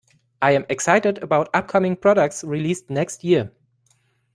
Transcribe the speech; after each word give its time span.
I 0.41 0.53
am 0.53 0.65
excited 0.67 1.21
about 1.21 1.51
upcoming 1.53 1.95
products 1.95 2.43
released 2.43 2.89
next 2.89 3.23
year. 3.23 3.51